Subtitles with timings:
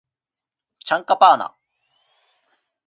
[0.83, 1.55] チャンカパーナ